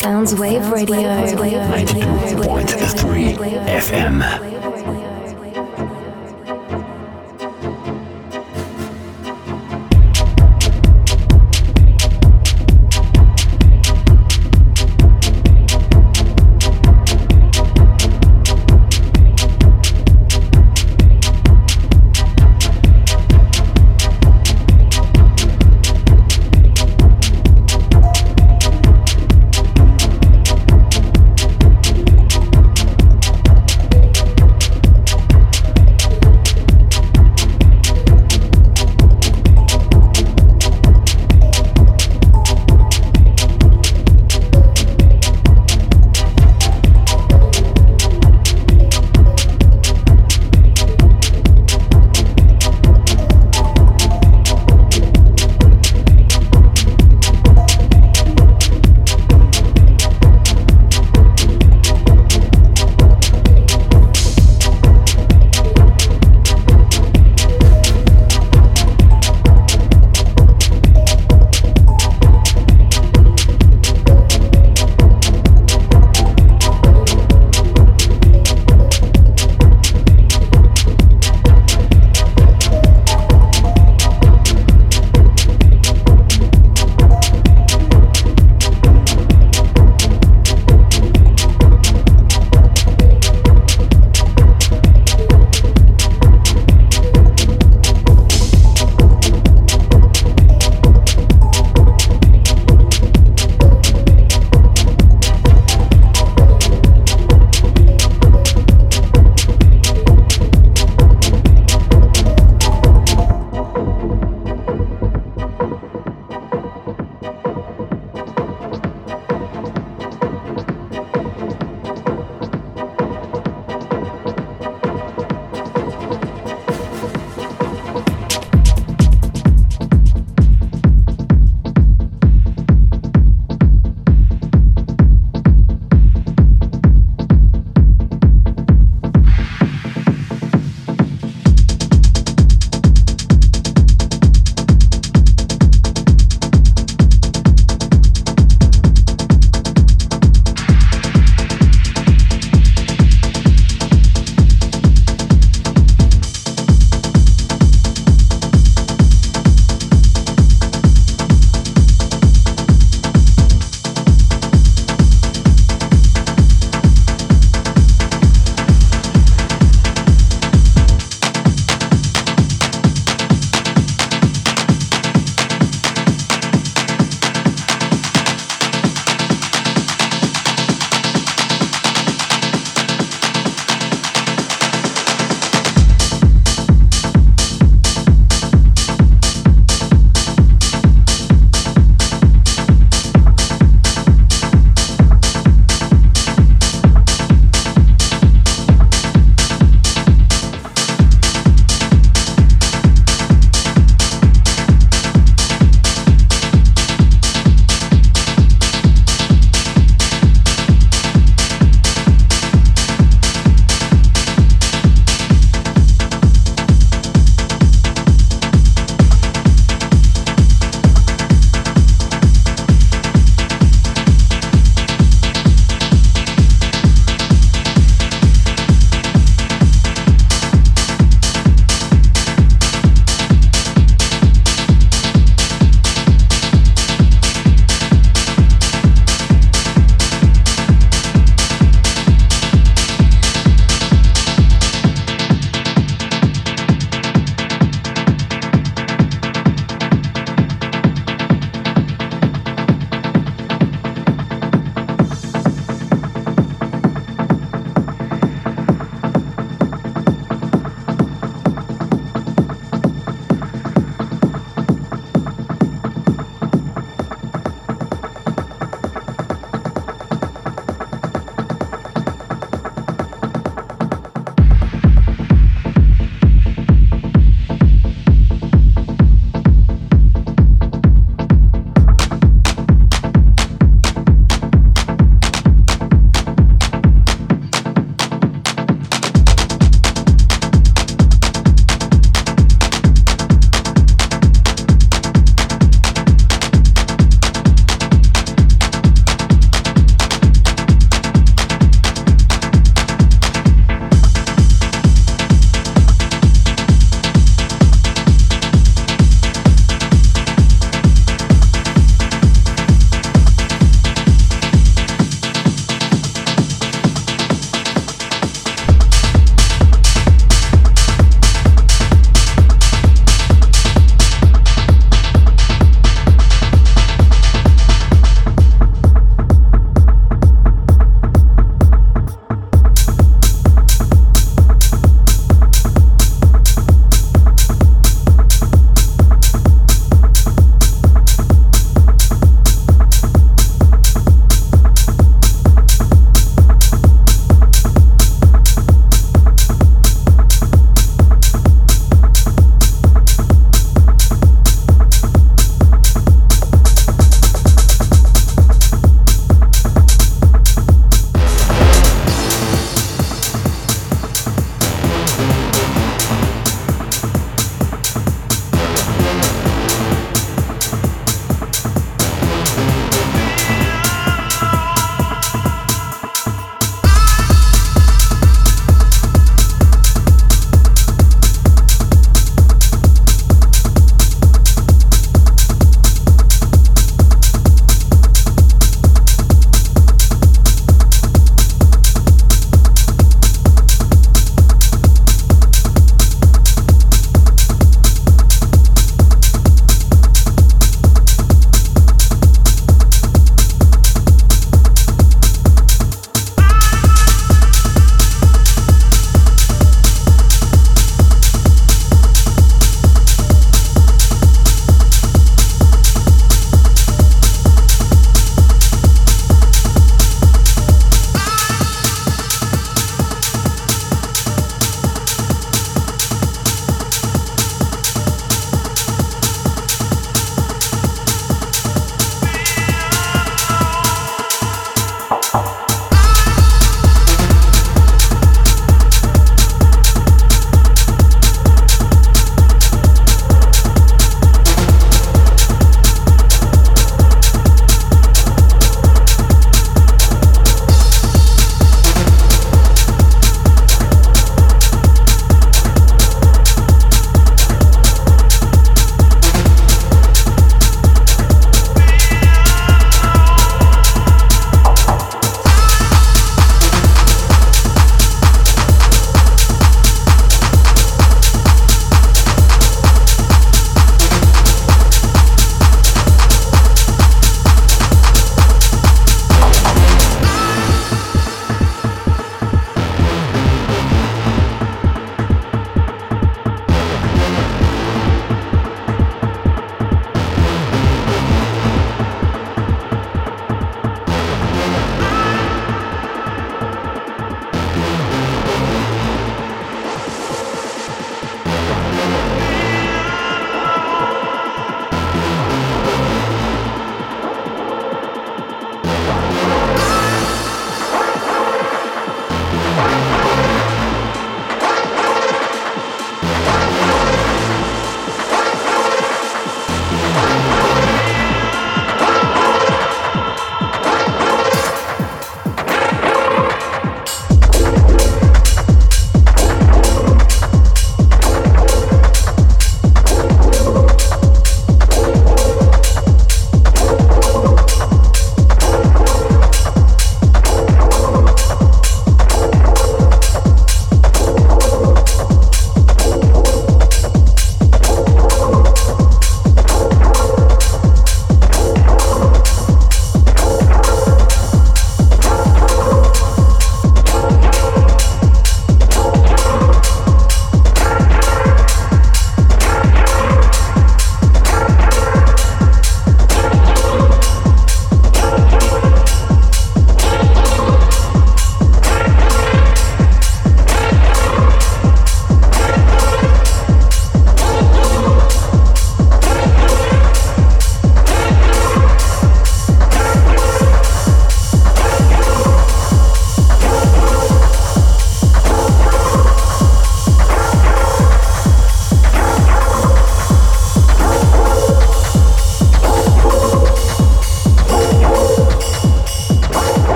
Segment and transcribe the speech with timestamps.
[0.00, 0.96] Soundswave Radio.
[0.96, 3.36] 92.3
[3.68, 4.77] FM.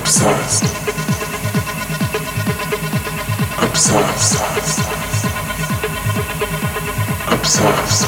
[0.00, 0.64] Obsessed.
[3.62, 4.40] Obsessed.
[7.28, 8.00] Obsessed.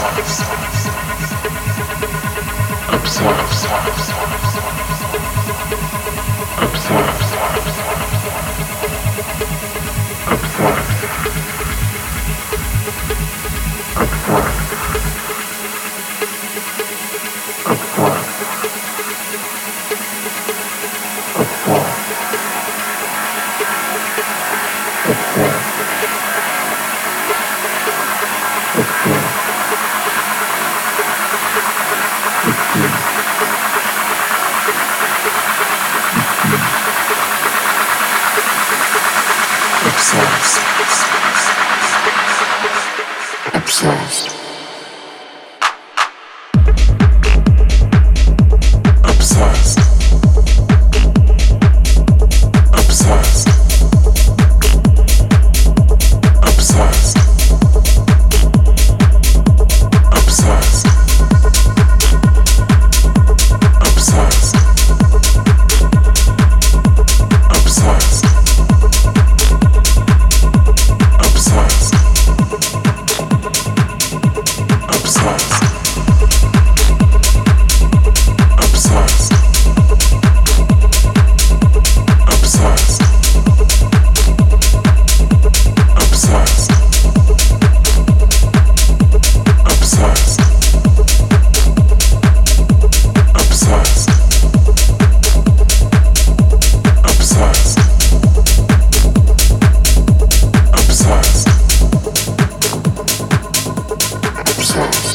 [104.73, 105.12] Sessions.